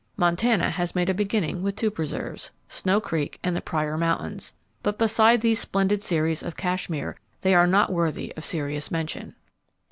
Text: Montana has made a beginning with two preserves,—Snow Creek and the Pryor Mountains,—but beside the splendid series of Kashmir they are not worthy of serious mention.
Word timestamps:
Montana 0.17 0.71
has 0.71 0.95
made 0.95 1.11
a 1.11 1.13
beginning 1.13 1.61
with 1.61 1.75
two 1.75 1.91
preserves,—Snow 1.91 2.99
Creek 3.01 3.37
and 3.43 3.55
the 3.55 3.61
Pryor 3.61 3.99
Mountains,—but 3.99 4.97
beside 4.97 5.41
the 5.41 5.53
splendid 5.53 6.01
series 6.01 6.41
of 6.41 6.57
Kashmir 6.57 7.17
they 7.41 7.53
are 7.53 7.67
not 7.67 7.93
worthy 7.93 8.33
of 8.35 8.43
serious 8.43 8.89
mention. 8.89 9.35